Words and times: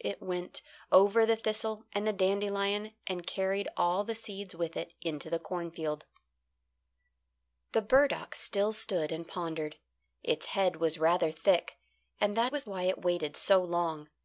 it 0.00 0.20
went 0.20 0.60
over 0.90 1.24
the 1.24 1.36
thistle 1.36 1.84
and 1.92 2.04
the 2.04 2.12
dandelion 2.12 2.90
and 3.06 3.28
carried 3.28 3.68
all 3.76 4.02
the 4.02 4.16
seeds 4.16 4.52
with 4.52 4.76
it 4.76 4.92
into 5.02 5.30
the 5.30 5.38
cornfield. 5.38 6.04
The 7.70 7.80
burdock 7.82 8.34
still 8.34 8.72
stood 8.72 9.12
and 9.12 9.26
pondered. 9.28 9.76
Its 10.24 10.46
head 10.46 10.74
was 10.78 10.98
rather 10.98 11.30
thick, 11.30 11.76
and 12.20 12.36
that 12.36 12.50
was 12.50 12.66
why 12.66 12.82
it 12.90 13.02
waited 13.04 13.36
so 13.36 13.62
long. 13.62 14.08